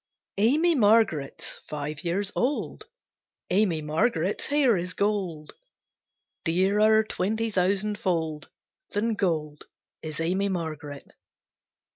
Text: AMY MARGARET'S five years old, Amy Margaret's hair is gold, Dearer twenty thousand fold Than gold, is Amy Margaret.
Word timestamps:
AMY 0.39 0.73
MARGARET'S 0.73 1.59
five 1.67 2.03
years 2.03 2.31
old, 2.35 2.85
Amy 3.51 3.83
Margaret's 3.83 4.47
hair 4.47 4.75
is 4.75 4.95
gold, 4.95 5.53
Dearer 6.43 7.03
twenty 7.03 7.51
thousand 7.51 7.99
fold 7.99 8.49
Than 8.89 9.13
gold, 9.13 9.65
is 10.01 10.19
Amy 10.19 10.49
Margaret. 10.49 11.11